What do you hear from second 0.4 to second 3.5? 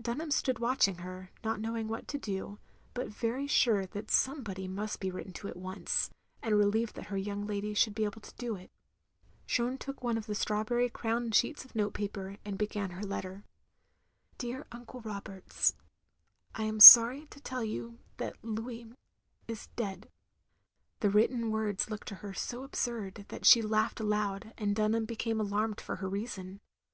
watching her; not knowing what to do, but very